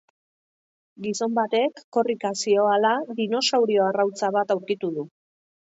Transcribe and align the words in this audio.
Gizon 1.07 1.35
batek, 1.39 1.83
korrika 1.97 2.33
zihoala, 2.41 2.97
dinosaurio 3.21 3.87
arrautza 3.93 4.37
bat 4.39 4.57
aurkitu 4.59 4.93
du. 4.99 5.11